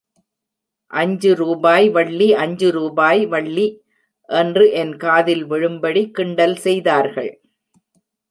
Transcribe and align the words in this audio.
அஞ்சு 0.91 1.31
ரூபாய் 1.35 1.89
வள்ளி 1.89 2.27
அஞ்சு 2.33 2.71
ரூபாய் 2.71 3.21
வள்ளி 3.25 3.67
என்று 4.29 4.71
என் 4.71 4.95
காதில் 4.97 5.45
விழும்படிக் 5.45 6.13
கிண்டல் 6.13 6.55
செய்தார்கள். 6.55 7.31